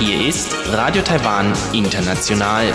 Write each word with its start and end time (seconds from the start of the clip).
Hier 0.00 0.26
ist 0.26 0.52
Radio 0.72 1.02
Taiwan 1.02 1.52
International. 1.72 2.72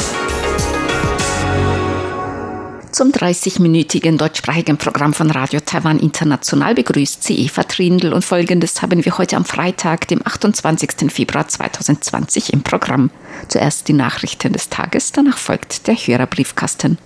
Zum 2.94 3.12
30-minütigen 3.12 4.18
deutschsprachigen 4.18 4.78
Programm 4.78 5.13
von 5.13 5.29
Radio 5.31 5.60
Taiwan 5.60 6.00
International 6.00 6.73
begrüßt 6.73 7.25
sie 7.25 7.46
Eva 7.46 7.64
Trindl 7.64 8.14
und 8.14 8.23
folgendes 8.23 8.82
haben 8.82 9.04
wir 9.04 9.18
heute 9.18 9.36
am 9.36 9.43
Freitag, 9.43 10.07
dem 10.07 10.25
28. 10.25 11.11
Februar 11.11 11.46
2020 11.46 12.54
im 12.54 12.64
Programm. 12.64 13.11
Zuerst 13.50 13.89
die 13.89 13.93
Nachrichten 13.93 14.54
des 14.54 14.70
Tages, 14.70 15.11
danach 15.11 15.38
folgt 15.38 15.88
der 15.88 15.96
Hörerbriefkasten. 15.96 16.98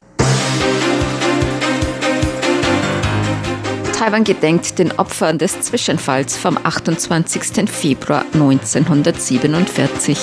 Taiwan 4.04 4.26
gedenkt 4.26 4.78
den 4.80 4.92
Opfern 4.92 5.38
des 5.38 5.62
Zwischenfalls 5.62 6.36
vom 6.36 6.60
28. 6.62 7.70
Februar 7.70 8.26
1947. 8.34 10.18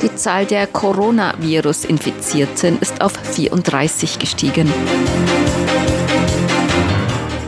Die 0.00 0.16
Zahl 0.16 0.46
der 0.46 0.66
Coronavirus-Infizierten 0.66 2.78
ist 2.80 3.02
auf 3.02 3.12
34 3.34 4.18
gestiegen. 4.18 4.72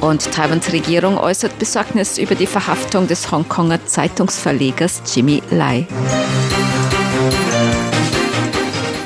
Und 0.02 0.30
Taiwans 0.30 0.70
Regierung 0.74 1.16
äußert 1.16 1.58
Besorgnis 1.58 2.18
über 2.18 2.34
die 2.34 2.46
Verhaftung 2.46 3.06
des 3.06 3.32
Hongkonger 3.32 3.86
Zeitungsverlegers 3.86 5.00
Jimmy 5.14 5.42
Lai. 5.50 5.86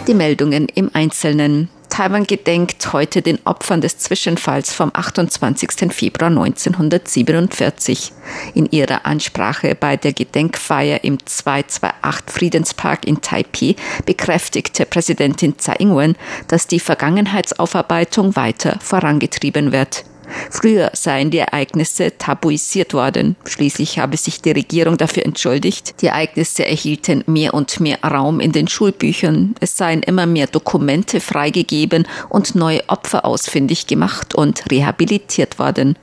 Die 0.08 0.14
Meldungen 0.14 0.66
im 0.74 0.90
Einzelnen. 0.92 1.68
Taiwan 1.90 2.24
gedenkt 2.24 2.92
heute 2.92 3.20
den 3.20 3.38
Opfern 3.44 3.80
des 3.80 3.98
Zwischenfalls 3.98 4.72
vom 4.72 4.90
28. 4.94 5.92
Februar 5.92 6.30
1947. 6.30 8.12
In 8.54 8.66
ihrer 8.70 9.04
Ansprache 9.04 9.74
bei 9.74 9.96
der 9.96 10.12
Gedenkfeier 10.12 11.04
im 11.04 11.18
228 11.24 12.30
Friedenspark 12.32 13.06
in 13.06 13.20
Taipei 13.20 13.76
bekräftigte 14.06 14.86
Präsidentin 14.86 15.58
Tsai 15.58 15.74
Ing-wen, 15.80 16.16
dass 16.48 16.66
die 16.66 16.80
Vergangenheitsaufarbeitung 16.80 18.36
weiter 18.36 18.78
vorangetrieben 18.80 19.72
wird. 19.72 20.04
Früher 20.50 20.90
seien 20.94 21.30
die 21.30 21.38
Ereignisse 21.38 22.16
tabuisiert 22.16 22.94
worden. 22.94 23.36
Schließlich 23.44 23.98
habe 23.98 24.16
sich 24.16 24.40
die 24.40 24.52
Regierung 24.52 24.96
dafür 24.96 25.24
entschuldigt. 25.24 26.00
Die 26.00 26.06
Ereignisse 26.06 26.66
erhielten 26.66 27.24
mehr 27.26 27.54
und 27.54 27.80
mehr 27.80 28.02
Raum 28.02 28.40
in 28.40 28.52
den 28.52 28.68
Schulbüchern. 28.68 29.54
Es 29.60 29.76
seien 29.76 30.02
immer 30.02 30.26
mehr 30.26 30.46
Dokumente 30.46 31.20
freigegeben 31.20 32.06
und 32.28 32.54
neue 32.54 32.88
Opfer 32.88 33.24
ausfindig 33.24 33.86
gemacht 33.86 34.34
und 34.34 34.70
rehabilitiert 34.70 35.58
worden. 35.58 35.96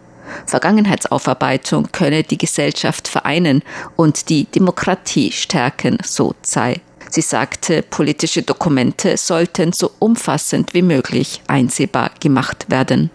Vergangenheitsaufarbeitung 0.46 1.90
könne 1.92 2.24
die 2.24 2.38
Gesellschaft 2.38 3.08
vereinen 3.08 3.64
und 3.96 4.30
die 4.30 4.46
Demokratie 4.46 5.32
stärken, 5.32 5.98
so 6.04 6.36
sei. 6.42 6.82
Sie 7.10 7.22
sagte, 7.22 7.84
politische 7.84 8.44
Dokumente 8.44 9.16
sollten 9.18 9.72
so 9.72 9.92
umfassend 10.00 10.74
wie 10.74 10.82
möglich 10.82 11.42
einsehbar 11.48 12.12
gemacht 12.20 12.66
werden. 12.70 13.10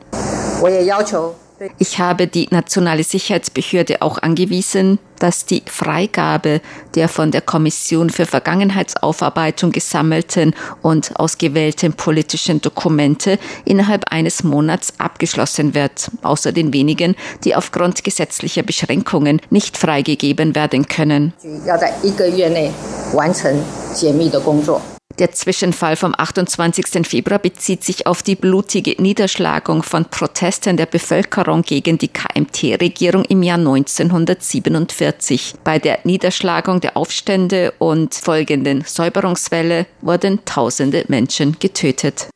Ich 1.79 1.99
habe 1.99 2.27
die 2.27 2.49
nationale 2.51 3.05
Sicherheitsbehörde 3.05 4.03
auch 4.03 4.19
angewiesen, 4.19 4.99
dass 5.19 5.47
die 5.47 5.63
Freigabe 5.67 6.61
der 6.95 7.09
von 7.09 7.31
der 7.31 7.41
Kommission 7.41 8.11
für 8.11 8.27
Vergangenheitsaufarbeitung 8.27 9.71
gesammelten 9.71 10.55
und 10.83 11.19
ausgewählten 11.19 11.93
politischen 11.93 12.61
Dokumente 12.61 13.39
innerhalb 13.65 14.11
eines 14.11 14.43
Monats 14.43 14.95
abgeschlossen 14.99 15.75
wird, 15.75 16.11
außer 16.23 16.51
den 16.51 16.73
wenigen, 16.73 17.15
die 17.45 17.55
aufgrund 17.55 18.03
gesetzlicher 18.03 18.63
Beschränkungen 18.63 19.41
nicht 19.51 19.77
freigegeben 19.77 20.55
werden 20.57 20.89
können. 20.89 21.33
Der 25.23 25.31
Zwischenfall 25.31 25.95
vom 25.95 26.15
28. 26.19 27.07
Februar 27.07 27.39
bezieht 27.39 27.85
sich 27.85 28.09
auf 28.09 28.25
die 28.25 28.35
blutige 28.35 29.01
Niederschlagung 29.01 29.85
von 29.85 30.05
Protesten 30.07 30.77
der 30.77 30.87
Bevölkerung 30.87 31.63
gegen 31.63 31.97
die 31.97 32.09
KMT-Regierung 32.09 33.25
im 33.27 33.45
Jahr 33.45 33.59
1947. 33.59 35.55
Bei 35.63 35.79
der 35.79 36.01
Niederschlagung 36.03 36.81
der 36.81 36.97
Aufstände 36.97 37.73
und 37.79 38.17
folgenden 38.17 38.83
Säuberungswelle 38.85 39.87
wurden 40.01 40.45
tausende 40.45 41.05
Menschen 41.07 41.57
getötet. 41.61 42.27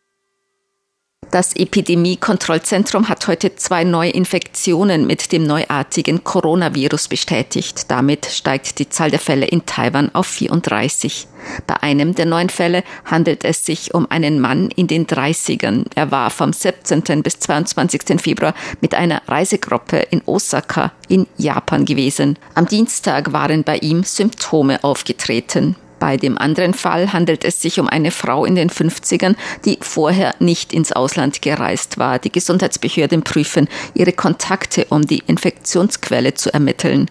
Das 1.36 1.54
Epidemiekontrollzentrum 1.54 3.10
hat 3.10 3.28
heute 3.28 3.54
zwei 3.56 3.84
Neuinfektionen 3.84 5.06
mit 5.06 5.32
dem 5.32 5.42
neuartigen 5.42 6.24
Coronavirus 6.24 7.08
bestätigt. 7.08 7.90
Damit 7.90 8.24
steigt 8.24 8.78
die 8.78 8.88
Zahl 8.88 9.10
der 9.10 9.18
Fälle 9.18 9.44
in 9.44 9.66
Taiwan 9.66 10.14
auf 10.14 10.26
34. 10.28 11.28
Bei 11.66 11.82
einem 11.82 12.14
der 12.14 12.24
neuen 12.24 12.48
Fälle 12.48 12.84
handelt 13.04 13.44
es 13.44 13.66
sich 13.66 13.92
um 13.92 14.10
einen 14.10 14.40
Mann 14.40 14.70
in 14.76 14.86
den 14.86 15.06
30ern. 15.06 15.84
Er 15.94 16.10
war 16.10 16.30
vom 16.30 16.54
17. 16.54 17.22
bis 17.22 17.38
22. 17.38 18.18
Februar 18.18 18.54
mit 18.80 18.94
einer 18.94 19.20
Reisegruppe 19.28 19.98
in 19.98 20.22
Osaka 20.24 20.92
in 21.08 21.26
Japan 21.36 21.84
gewesen. 21.84 22.38
Am 22.54 22.64
Dienstag 22.66 23.34
waren 23.34 23.62
bei 23.62 23.76
ihm 23.76 24.04
Symptome 24.04 24.82
aufgetreten. 24.82 25.76
Bei 25.98 26.16
dem 26.16 26.36
anderen 26.36 26.74
Fall 26.74 27.12
handelt 27.12 27.44
es 27.44 27.60
sich 27.60 27.80
um 27.80 27.88
eine 27.88 28.10
Frau 28.10 28.44
in 28.44 28.54
den 28.54 28.70
50ern, 28.70 29.34
die 29.64 29.78
vorher 29.80 30.34
nicht 30.38 30.72
ins 30.72 30.92
Ausland 30.92 31.40
gereist 31.42 31.98
war. 31.98 32.18
Die 32.18 32.32
Gesundheitsbehörden 32.32 33.22
prüfen 33.22 33.68
ihre 33.94 34.12
Kontakte, 34.12 34.86
um 34.90 35.06
die 35.06 35.22
Infektionsquelle 35.26 36.34
zu 36.34 36.52
ermitteln. 36.52 37.08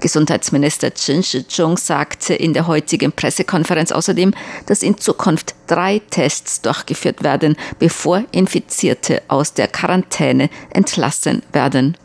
Gesundheitsminister 0.00 0.94
Chen 0.94 1.22
Shih-chung 1.22 1.76
sagte 1.76 2.34
in 2.34 2.52
der 2.52 2.66
heutigen 2.66 3.12
Pressekonferenz 3.12 3.92
außerdem, 3.92 4.32
dass 4.66 4.82
in 4.82 4.98
Zukunft 4.98 5.54
drei 5.66 6.00
Tests 6.10 6.60
durchgeführt 6.60 7.22
werden, 7.22 7.56
bevor 7.78 8.24
Infizierte 8.32 9.22
aus 9.28 9.54
der 9.54 9.68
Quarantäne 9.68 10.50
entlassen 10.70 11.42
werden. 11.52 11.96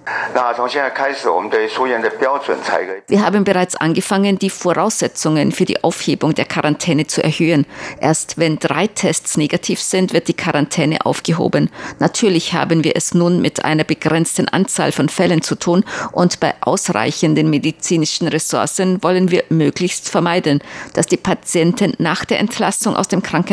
Wir 3.08 3.26
haben 3.26 3.44
bereits 3.44 3.76
angefangen, 3.76 4.40
die 4.40 4.50
Voraussetzungen 4.50 5.52
für 5.52 5.66
die 5.66 5.84
Aufhebung 5.84 6.34
der 6.34 6.46
Quarantäne 6.46 7.08
zu 7.08 7.24
erhöhen. 7.24 7.66
Erst 8.00 8.38
wenn 8.38 8.58
drei 8.60 8.88
Tests 8.88 9.38
negativ 9.38 9.80
sind, 9.80 10.14
wird 10.14 10.28
die 10.28 10.34
Quarantäne 10.34 11.06
aufgehoben. 11.06 11.70
Natürlich 12.00 12.54
haben 12.54 12.84
wir 12.84 12.96
es 12.96 13.14
nun 13.14 13.42
mit 13.42 13.66
einer 13.66 13.84
begrenzten 13.84 14.48
Anzahl 14.48 14.92
von 14.92 15.10
Fällen 15.10 15.42
zu 15.42 15.56
tun 15.56 15.84
und 16.12 16.40
bei 16.40 16.54
ausreichenden 16.62 17.50
medizinischen 17.50 18.28
Ressourcen 18.28 19.02
wollen 19.04 19.32
wir 19.32 19.44
möglichst 19.50 20.10
vermeiden, 20.10 20.62
dass 20.94 21.06
die 21.08 21.18
Patienten 21.18 21.94
nach 21.98 22.26
der 22.26 22.40
Entlassung 22.40 22.96
aus 22.96 23.08
dem 23.08 23.22
Krankenhaus 23.22 23.49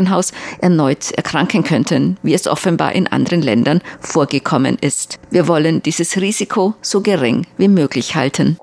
erneut 0.61 1.12
erkranken 1.12 1.65
könnten, 1.65 2.19
wie 2.23 2.34
es 2.34 2.47
offenbar 2.47 2.93
in 2.93 3.07
anderen 3.07 3.43
Ländern 3.43 3.81
vorgekommen 4.01 4.77
ist. 4.81 5.19
Wir 5.31 5.49
wollen 5.49 5.83
dieses 5.83 6.17
Risiko 6.17 6.75
so 6.83 7.01
gering 7.01 7.47
wie 7.57 7.69
möglich 7.69 8.15
halten. 8.15 8.59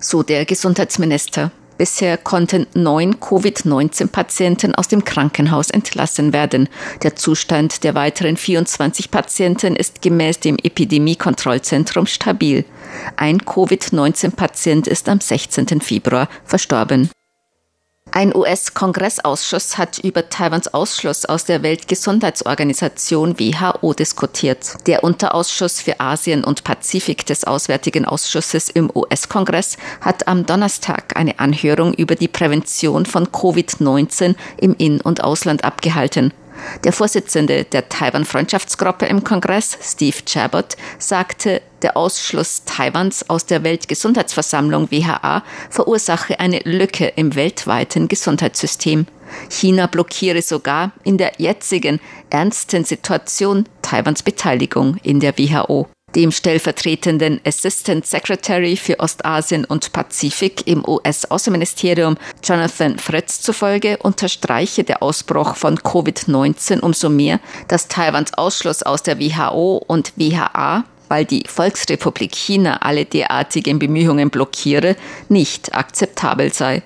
So 0.00 0.22
der 0.22 0.44
Gesundheitsminister. 0.44 1.50
Bisher 1.78 2.16
konnten 2.16 2.66
neun 2.74 3.20
Covid-19-Patienten 3.20 4.74
aus 4.74 4.88
dem 4.88 5.04
Krankenhaus 5.04 5.70
entlassen 5.70 6.32
werden. 6.32 6.68
Der 7.04 7.14
Zustand 7.14 7.84
der 7.84 7.94
weiteren 7.94 8.36
24 8.36 9.12
Patienten 9.12 9.76
ist 9.76 10.02
gemäß 10.02 10.40
dem 10.40 10.56
Epidemiekontrollzentrum 10.56 12.06
stabil. 12.06 12.64
Ein 13.16 13.38
Covid-19-Patient 13.44 14.88
ist 14.88 15.08
am 15.08 15.20
16. 15.20 15.80
Februar 15.80 16.28
verstorben. 16.44 17.10
Ein 18.18 18.34
US-Kongressausschuss 18.34 19.78
hat 19.78 20.00
über 20.00 20.28
Taiwans 20.28 20.74
Ausschluss 20.74 21.24
aus 21.24 21.44
der 21.44 21.62
Weltgesundheitsorganisation 21.62 23.38
WHO 23.38 23.92
diskutiert. 23.92 24.74
Der 24.88 25.04
Unterausschuss 25.04 25.80
für 25.80 26.00
Asien 26.00 26.42
und 26.42 26.64
Pazifik 26.64 27.26
des 27.26 27.44
Auswärtigen 27.44 28.04
Ausschusses 28.04 28.70
im 28.70 28.90
US-Kongress 28.92 29.76
hat 30.00 30.26
am 30.26 30.44
Donnerstag 30.46 31.16
eine 31.16 31.38
Anhörung 31.38 31.94
über 31.94 32.16
die 32.16 32.26
Prävention 32.26 33.06
von 33.06 33.28
Covid-19 33.28 34.34
im 34.56 34.74
In- 34.74 35.00
und 35.00 35.22
Ausland 35.22 35.62
abgehalten. 35.62 36.32
Der 36.84 36.92
Vorsitzende 36.92 37.64
der 37.64 37.88
Taiwan-Freundschaftsgruppe 37.88 39.06
im 39.06 39.24
Kongress, 39.24 39.78
Steve 39.82 40.16
Chabot, 40.26 40.76
sagte, 40.98 41.62
der 41.82 41.96
Ausschluss 41.96 42.64
Taiwans 42.64 43.28
aus 43.30 43.46
der 43.46 43.62
Weltgesundheitsversammlung 43.62 44.90
WHA 44.90 45.42
verursache 45.70 46.40
eine 46.40 46.60
Lücke 46.64 47.06
im 47.16 47.34
weltweiten 47.34 48.08
Gesundheitssystem. 48.08 49.06
China 49.50 49.86
blockiere 49.86 50.42
sogar 50.42 50.92
in 51.04 51.18
der 51.18 51.32
jetzigen 51.38 52.00
ernsten 52.30 52.84
Situation 52.84 53.66
Taiwans 53.82 54.22
Beteiligung 54.22 54.96
in 55.02 55.20
der 55.20 55.36
WHO. 55.38 55.88
Dem 56.14 56.32
stellvertretenden 56.32 57.40
Assistant 57.44 58.06
Secretary 58.06 58.76
für 58.76 58.98
Ostasien 58.98 59.64
und 59.64 59.92
Pazifik 59.92 60.66
im 60.66 60.86
US-Außenministerium 60.88 62.16
Jonathan 62.42 62.98
Fritz 62.98 63.42
zufolge 63.42 63.98
unterstreiche 63.98 64.84
der 64.84 65.02
Ausbruch 65.02 65.54
von 65.54 65.78
Covid-19 65.78 66.80
umso 66.80 67.10
mehr, 67.10 67.40
dass 67.68 67.88
Taiwans 67.88 68.32
Ausschluss 68.34 68.82
aus 68.82 69.02
der 69.02 69.20
WHO 69.20 69.82
und 69.86 70.12
WHA 70.16 70.84
weil 71.08 71.24
die 71.24 71.44
Volksrepublik 71.46 72.34
China 72.34 72.82
alle 72.82 73.06
derartigen 73.06 73.78
Bemühungen 73.78 74.28
blockiere, 74.28 74.94
nicht 75.30 75.74
akzeptabel 75.74 76.52
sei. 76.52 76.82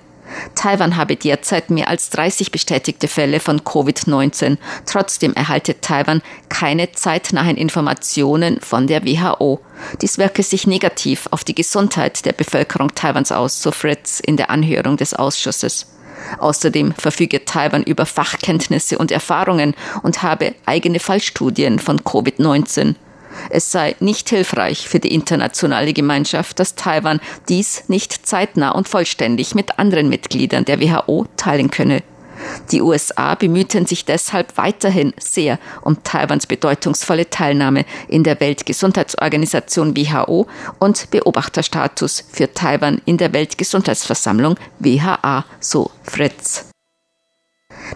Taiwan 0.55 0.95
habe 0.95 1.15
derzeit 1.15 1.69
mehr 1.69 1.87
als 1.87 2.09
30 2.09 2.51
bestätigte 2.51 3.07
Fälle 3.07 3.39
von 3.39 3.61
Covid-19. 3.61 4.57
Trotzdem 4.85 5.33
erhalte 5.33 5.79
Taiwan 5.81 6.21
keine 6.49 6.91
zeitnahen 6.91 7.57
Informationen 7.57 8.59
von 8.61 8.87
der 8.87 9.05
WHO. 9.05 9.59
Dies 10.01 10.17
wirke 10.17 10.43
sich 10.43 10.67
negativ 10.67 11.27
auf 11.31 11.43
die 11.43 11.55
Gesundheit 11.55 12.25
der 12.25 12.33
Bevölkerung 12.33 12.93
Taiwans 12.95 13.31
aus, 13.31 13.61
so 13.61 13.71
Fritz 13.71 14.19
in 14.19 14.37
der 14.37 14.49
Anhörung 14.49 14.97
des 14.97 15.13
Ausschusses. 15.13 15.87
Außerdem 16.39 16.93
verfüge 16.93 17.45
Taiwan 17.45 17.83
über 17.83 18.05
Fachkenntnisse 18.05 18.97
und 18.97 19.11
Erfahrungen 19.11 19.75
und 20.03 20.23
habe 20.23 20.55
eigene 20.65 20.99
Fallstudien 20.99 21.79
von 21.79 21.99
Covid-19. 21.99 22.95
Es 23.49 23.71
sei 23.71 23.95
nicht 23.99 24.29
hilfreich 24.29 24.87
für 24.87 24.99
die 24.99 25.13
internationale 25.13 25.93
Gemeinschaft, 25.93 26.59
dass 26.59 26.75
Taiwan 26.75 27.19
dies 27.49 27.83
nicht 27.87 28.25
zeitnah 28.25 28.71
und 28.71 28.87
vollständig 28.87 29.55
mit 29.55 29.79
anderen 29.79 30.09
Mitgliedern 30.09 30.65
der 30.65 30.79
WHO 30.79 31.27
teilen 31.37 31.71
könne. 31.71 32.03
Die 32.71 32.81
USA 32.81 33.35
bemühten 33.35 33.85
sich 33.85 34.05
deshalb 34.05 34.57
weiterhin 34.57 35.13
sehr 35.19 35.59
um 35.81 36.03
Taiwans 36.03 36.47
bedeutungsvolle 36.47 37.29
Teilnahme 37.29 37.85
in 38.07 38.23
der 38.23 38.39
Weltgesundheitsorganisation 38.39 39.95
WHO 39.95 40.47
und 40.79 41.09
Beobachterstatus 41.11 42.25
für 42.31 42.53
Taiwan 42.53 43.01
in 43.05 43.17
der 43.17 43.33
Weltgesundheitsversammlung 43.33 44.55
WHA, 44.79 45.45
so 45.59 45.91
Fritz. 46.03 46.72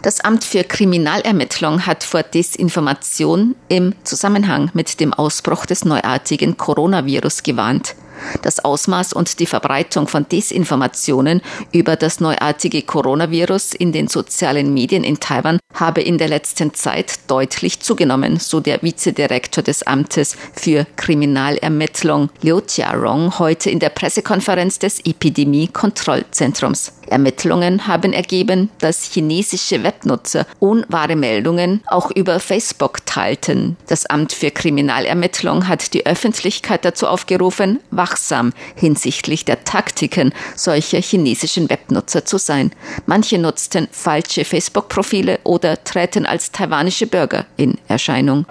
Das 0.02 0.22
Amt 0.22 0.44
für 0.44 0.64
Kriminalermittlung 0.64 1.86
hat 1.86 2.04
vor 2.04 2.24
Desinformation 2.24 3.56
im 3.68 3.94
Zusammenhang 4.04 4.70
mit 4.74 5.00
dem 5.00 5.14
Ausbruch 5.14 5.66
des 5.66 5.86
neuartigen 5.86 6.56
Coronavirus 6.56 7.44
gewarnt. 7.44 7.96
Das 8.42 8.64
Ausmaß 8.64 9.14
und 9.14 9.40
die 9.40 9.46
Verbreitung 9.46 10.08
von 10.08 10.28
Desinformationen 10.28 11.42
über 11.72 11.96
das 11.96 12.20
neuartige 12.20 12.82
Coronavirus 12.82 13.74
in 13.74 13.92
den 13.92 14.08
sozialen 14.08 14.74
Medien 14.74 15.04
in 15.04 15.20
Taiwan 15.20 15.60
habe 15.74 16.02
in 16.02 16.18
der 16.18 16.28
letzten 16.28 16.74
Zeit 16.74 17.20
deutlich 17.28 17.80
zugenommen, 17.82 18.40
so 18.40 18.60
der 18.60 18.82
Vizedirektor 18.82 19.64
des 19.64 19.84
Amtes 19.84 20.36
für 20.54 20.86
Kriminalermittlung 20.96 22.30
Liu 22.42 22.62
Jiarong 22.68 23.38
heute 23.40 23.70
in 23.70 23.80
der 23.80 23.90
Pressekonferenz 23.90 24.80
des 24.80 25.06
Epidemie-Kontrollzentrums. 25.06 26.94
Ermittlungen 27.10 27.88
haben 27.88 28.14
ergeben, 28.14 28.70
dass 28.80 29.06
chinesische 29.06 29.84
Webnutzer 29.84 30.46
unwahre 30.60 31.16
Meldungen 31.16 31.82
auch 31.88 32.12
über 32.12 32.40
Facebook 32.40 33.06
teilten. 33.06 33.78
Das 33.88 34.06
Amt 34.06 34.34
für 34.34 34.52
Kriminalermittlung 34.52 35.68
hat 35.68 35.94
die 35.94 36.06
Öffentlichkeit 36.06 36.84
dazu 36.86 37.08
aufgerufen, 37.08 37.80
wachsam 38.08 38.54
hinsichtlich 38.76 39.44
der 39.44 39.64
Taktiken 39.64 40.34
solcher 40.56 41.02
chinesischen 41.02 41.70
Webnutzer 41.70 42.24
zu 42.24 42.38
sein. 42.38 42.72
Manche 43.06 43.38
nutzten 43.38 43.88
falsche 43.92 44.46
Facebook-Profile 44.46 45.40
oder 45.44 45.84
treten 45.84 46.26
als 46.26 46.52
taiwanische 46.52 47.08
Bürger 47.08 47.46
in 47.58 47.78
Erscheinung. 47.88 48.46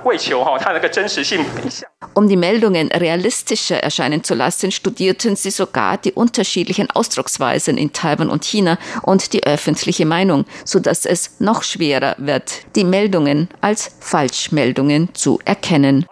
Um 2.15 2.29
die 2.29 2.37
Meldungen 2.37 2.89
realistischer 2.89 3.83
erscheinen 3.83 4.23
zu 4.25 4.35
lassen, 4.35 4.71
studierten 4.71 5.37
sie 5.37 5.51
sogar 5.51 5.97
die 5.97 6.13
unterschiedlichen 6.13 6.91
Ausdrucksweisen 6.91 7.79
in 7.79 7.93
Taiwan 7.93 8.31
und 8.31 8.45
China 8.45 8.79
und 9.03 9.33
die 9.33 9.45
öffentliche 9.45 10.07
Meinung, 10.07 10.45
sodass 10.65 11.07
es 11.07 11.41
noch 11.41 11.63
schwerer 11.63 12.15
wird, 12.19 12.75
die 12.75 12.85
Meldungen 12.85 13.49
als 13.61 13.91
Falschmeldungen 14.01 15.15
zu 15.15 15.41
erkennen. 15.45 16.07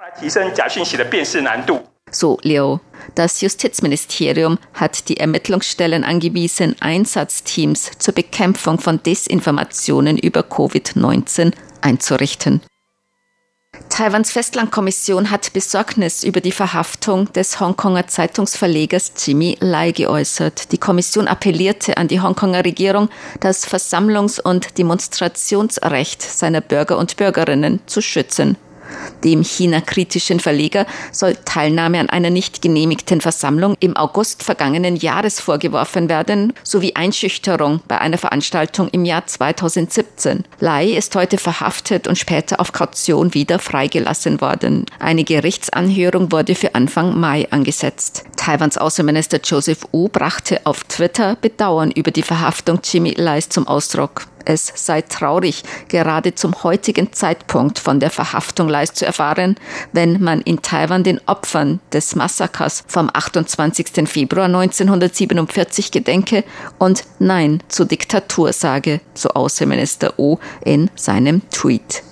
So 2.14 2.38
Leo. 2.43 2.81
Das 3.14 3.40
Justizministerium 3.40 4.58
hat 4.72 5.08
die 5.08 5.19
Ermittlungsstellen 5.19 6.05
angewiesen, 6.05 6.76
Einsatzteams 6.81 7.90
zur 7.99 8.14
Bekämpfung 8.14 8.78
von 8.78 9.02
Desinformationen 9.02 10.19
über 10.19 10.40
Covid-19 10.40 11.52
einzurichten. 11.81 12.62
Taiwans 13.88 14.32
Festlandkommission 14.32 15.31
hat 15.31 15.52
Besorgnis 15.52 16.25
über 16.25 16.40
die 16.40 16.52
Verhaftung 16.52 17.32
des 17.32 17.61
Hongkonger 17.61 18.06
Zeitungsverlegers 18.06 19.12
Jimmy 19.25 19.56
Lai 19.61 19.93
geäußert. 19.93 20.72
Die 20.72 20.78
Kommission 20.78 21.28
appellierte 21.28 21.96
an 21.96 22.08
die 22.08 22.20
Hongkonger 22.20 22.64
Regierung, 22.64 23.08
das 23.40 23.66
Versammlungs- 23.66 24.40
und 24.40 24.78
Demonstrationsrecht 24.78 26.22
seiner 26.22 26.61
Bürger 26.61 26.99
und 26.99 27.16
Bürgerinnen 27.16 27.81
zu 27.87 28.00
schützen. 28.00 28.56
Dem 29.25 29.43
China-kritischen 29.43 30.41
Verleger 30.41 30.87
soll 31.12 31.37
Teilnahme 31.44 31.99
an 32.00 32.11
einer 32.11 32.31
nicht 32.31 32.62
genehmigten 32.62 33.20
Versammlung 33.20 33.76
im 33.81 33.96
August 33.96 34.43
vergangenen 34.43 34.96
Jahres 34.96 35.41
vorgeworfen 35.41 36.08
werden, 36.08 36.52
sowie 36.62 36.94
Einschüchterung 36.94 37.81
bei 37.88 37.99
einer 37.99 38.19
Veranstaltung 38.19 38.88
im 38.91 39.05
Jahr 39.05 39.26
2017. 39.26 40.44
Lai 40.61 40.88
ist 40.88 41.14
heute 41.17 41.38
verhaftet 41.38 42.06
und 42.06 42.19
später 42.19 42.61
auf 42.61 42.73
Kaution 42.73 43.35
wieder 43.35 43.58
freigelassen 43.58 44.41
worden. 44.41 44.87
Eine 44.99 45.25
Gerichtsanhörung 45.25 46.31
wurde 46.32 46.55
für 46.55 46.75
Anfang 46.75 47.19
Mai 47.19 47.49
angesetzt. 47.50 48.25
Taiwans 48.37 48.76
Außenminister 48.76 49.40
Joseph 49.43 49.87
Wu 49.93 50.08
brachte 50.08 50.61
auf 50.64 50.85
Twitter 50.85 51.37
Bedauern 51.40 51.90
über 51.90 52.11
die 52.11 52.23
Verhaftung 52.23 52.81
Jimmy 52.85 53.14
Lais 53.17 53.49
zum 53.49 53.67
Ausdruck 53.67 54.26
es 54.44 54.73
sei 54.75 55.02
traurig, 55.02 55.62
gerade 55.88 56.35
zum 56.35 56.62
heutigen 56.62 57.12
Zeitpunkt 57.12 57.79
von 57.79 58.00
der 58.00 58.11
Verhaftung 58.11 58.69
Leis 58.69 58.94
zu 58.94 59.06
erfahren, 59.06 59.56
wenn 59.93 60.23
man 60.23 60.41
in 60.41 60.62
Taiwan 60.62 61.05
den 61.05 61.20
Opfern 61.26 61.81
des 61.93 62.14
Massakers 62.14 62.85
vom 62.87 63.11
28. 63.12 64.08
Februar 64.08 64.46
1947 64.46 65.91
gedenke 65.91 66.44
und 66.79 67.05
Nein 67.19 67.62
zur 67.69 67.87
Diktatur 67.87 68.52
sage, 68.52 69.00
so 69.14 69.31
Außenminister 69.31 70.19
O 70.19 70.38
in 70.64 70.90
seinem 70.94 71.49
Tweet. 71.50 72.02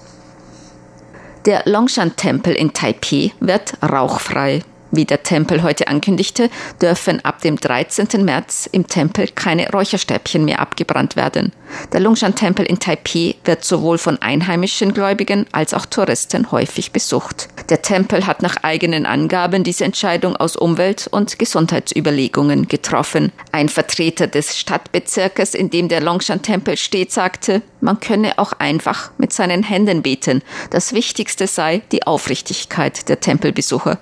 Der 1.45 1.63
Longshan-Tempel 1.67 2.55
in 2.55 2.73
Taipei 2.73 3.33
wird 3.41 3.75
rauchfrei. 3.83 4.63
Wie 4.95 5.07
der 5.07 5.23
Tempel 5.23 5.63
heute 5.63 5.89
ankündigte, 5.89 6.51
dürfen 6.83 7.25
ab 7.25 7.41
dem 7.41 7.57
13. 7.57 8.23
März 8.27 8.69
im 8.71 8.87
Tempel 8.87 9.27
keine 9.27 9.71
Räucherstäbchen 9.71 10.45
mehr 10.45 10.61
abgebrannt 10.61 11.17
werden. 11.17 11.53
Der 11.95 12.01
Lungshan-Tempel 12.01 12.67
in 12.67 12.79
Taipei 12.79 13.37
wird 13.47 13.65
sowohl 13.65 13.97
von 13.97 14.21
einheimischen 14.21 14.93
Gläubigen 14.93 15.47
als 15.51 15.73
auch 15.73 15.87
Touristen 15.87 16.53
häufig 16.53 16.93
besucht. 16.93 17.49
Der 17.71 17.81
Tempel 17.81 18.27
hat 18.27 18.43
nach 18.43 18.59
eigenen 18.63 19.07
Angaben 19.07 19.65
diese 19.65 19.87
Entscheidung 19.87 20.37
aus 20.37 20.57
Umwelt- 20.57 21.09
und 21.11 21.39
Gesundheitsüberlegungen 21.39 22.69
getroffen. 22.69 23.33
Ein 23.51 23.71
Vertreter 23.71 24.27
des 24.27 24.59
Stadtbezirkes, 24.59 25.55
in 25.55 25.71
dem 25.71 25.89
der 25.89 26.03
Longshan-Tempel 26.03 26.77
steht, 26.77 27.13
sagte, 27.13 27.63
man 27.83 28.01
könne 28.01 28.39
auch 28.39 28.53
einfach 28.55 29.11
mit 29.19 29.33
seinen 29.33 29.63
Händen 29.63 30.03
beten. 30.03 30.43
Das 30.71 30.93
Wichtigste 30.93 31.47
sei 31.47 31.83
die 31.93 32.07
Aufrichtigkeit 32.07 33.09
der 33.09 33.21
Tempelbesucher. 33.21 33.99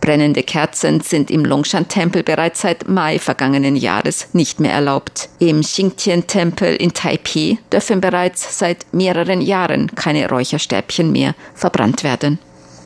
Brennen 0.00 0.24
Brennende 0.24 0.42
Kerzen 0.42 1.00
sind 1.00 1.30
im 1.30 1.44
Longshan-Tempel 1.44 2.22
bereits 2.22 2.62
seit 2.62 2.88
Mai 2.88 3.18
vergangenen 3.18 3.76
Jahres 3.76 4.28
nicht 4.32 4.58
mehr 4.58 4.72
erlaubt. 4.72 5.28
Im 5.38 5.60
Xingtian-Tempel 5.60 6.76
in 6.76 6.94
Taipei 6.94 7.58
dürfen 7.70 8.00
bereits 8.00 8.58
seit 8.58 8.86
mehreren 8.92 9.42
Jahren 9.42 9.94
keine 9.94 10.30
Räucherstäbchen 10.30 11.12
mehr 11.12 11.34
verbrannt 11.54 12.04
werden. 12.04 12.38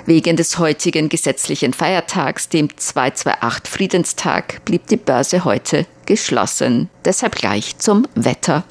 Wegen 0.04 0.36
des 0.36 0.58
heutigen 0.58 1.08
gesetzlichen 1.08 1.72
Feiertags, 1.74 2.48
dem 2.48 2.76
228 2.76 3.70
Friedenstag, 3.70 4.64
blieb 4.64 4.88
die 4.88 4.96
Börse 4.96 5.44
heute 5.44 5.86
geschlossen. 6.06 6.88
Deshalb 7.04 7.36
gleich 7.36 7.78
zum 7.78 8.08
Wetter. 8.16 8.64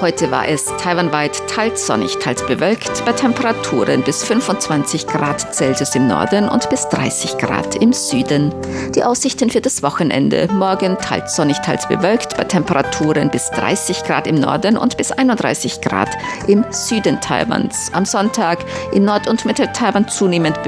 Heute 0.00 0.30
war 0.30 0.48
es 0.48 0.66
taiwanweit 0.76 1.48
teils 1.48 1.86
sonnig, 1.86 2.18
teils 2.18 2.44
bewölkt, 2.46 3.04
bei 3.04 3.12
Temperaturen 3.12 4.02
bis 4.02 4.24
25 4.24 5.06
Grad 5.06 5.54
Celsius 5.54 5.94
im 5.94 6.08
Norden 6.08 6.48
und 6.48 6.68
bis 6.68 6.88
30 6.88 7.38
Grad 7.38 7.76
im 7.76 7.92
Süden. 7.92 8.52
Die 8.94 9.04
Aussichten 9.04 9.50
für 9.50 9.60
das 9.60 9.82
Wochenende. 9.82 10.48
Morgen 10.52 10.98
teils 10.98 11.36
sonnig, 11.36 11.58
teils 11.58 11.88
bewölkt, 11.88 12.36
bei 12.36 12.44
Temperaturen 12.44 13.30
bis 13.30 13.50
30 13.50 14.02
Grad 14.04 14.26
im 14.26 14.34
Norden 14.34 14.76
und 14.76 14.96
bis 14.96 15.12
31 15.12 15.80
Grad 15.80 16.10
im 16.48 16.64
Süden 16.70 17.20
Taiwans. 17.20 17.90
Am 17.94 18.04
Sonntag 18.04 18.58
in 18.92 19.04
Nord- 19.04 19.28
und 19.28 19.44
Mittel-Taiwan 19.44 20.08
zunehmend 20.08 20.62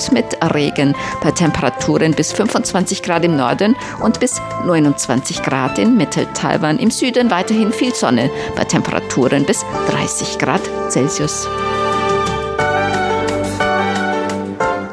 bewölkt 0.00 0.12
mit 0.12 0.54
Regen 0.54 0.94
bei 1.22 1.30
Temperaturen 1.30 2.12
bis 2.14 2.32
25 2.32 3.02
Grad 3.02 3.24
im 3.24 3.36
Norden 3.36 3.76
und 4.02 4.20
bis 4.20 4.40
29 4.64 5.42
Grad 5.42 5.78
in 5.78 5.96
Mitteltaiwan. 5.96 6.78
Im 6.78 6.90
Süden 6.90 7.30
weiterhin 7.30 7.72
viel 7.72 7.94
Sonne 7.94 8.30
bei 8.56 8.64
Temperaturen 8.64 9.44
bis 9.44 9.64
30 9.90 10.38
Grad 10.38 10.62
Celsius. 10.88 11.48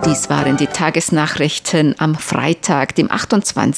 Dies 0.06 0.30
waren 0.30 0.56
die 0.56 0.68
Tagesnachrichten 0.68 1.96
am 1.98 2.16
Freitag, 2.16 2.96
dem 2.96 3.12
28. 3.12 3.58